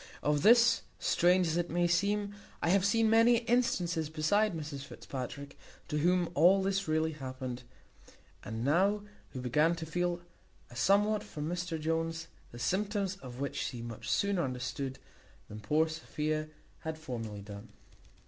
Of 0.23 0.41
this, 0.41 0.81
strange 0.97 1.45
as 1.45 1.57
it 1.57 1.69
may 1.69 1.85
seem, 1.85 2.33
I 2.59 2.69
have 2.69 2.83
seen 2.83 3.07
many 3.07 3.37
instances 3.45 4.09
besides 4.09 4.55
Mrs 4.55 4.83
Fitzpatrick, 4.83 5.59
to 5.89 5.99
whom 5.99 6.31
all 6.33 6.63
this 6.63 6.87
really 6.87 7.11
happened, 7.11 7.61
and 8.43 8.55
who 8.55 8.63
now 8.63 9.03
began 9.39 9.75
to 9.75 9.85
feel 9.85 10.23
a 10.71 10.75
somewhat 10.75 11.21
for 11.21 11.43
Mr 11.43 11.79
Jones, 11.79 12.29
the 12.51 12.57
symptoms 12.57 13.17
of 13.17 13.39
which 13.39 13.57
she 13.63 13.83
much 13.83 14.09
sooner 14.09 14.41
understood 14.43 14.97
than 15.47 15.59
poor 15.59 15.87
Sophia 15.87 16.49
had 16.79 16.97
formerly 16.97 17.43
done. 17.43 17.69